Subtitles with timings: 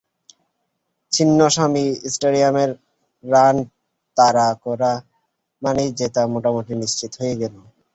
[1.11, 2.65] চিন্নাস্বামী স্টেডিয়ামে
[3.23, 3.55] রান
[4.17, 4.91] তাড়া করা
[5.61, 7.55] মানেই জেতা মোটামুটি নিশ্চিত হয়ে গেল।